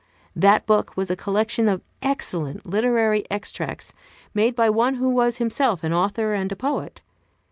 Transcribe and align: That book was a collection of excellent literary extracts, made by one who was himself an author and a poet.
That 0.35 0.65
book 0.65 0.97
was 0.97 1.11
a 1.11 1.15
collection 1.15 1.67
of 1.69 1.83
excellent 2.01 2.65
literary 2.65 3.23
extracts, 3.29 3.93
made 4.33 4.55
by 4.55 4.67
one 4.67 4.95
who 4.95 5.09
was 5.09 5.37
himself 5.37 5.83
an 5.83 5.93
author 5.93 6.33
and 6.33 6.51
a 6.51 6.55
poet. 6.55 7.01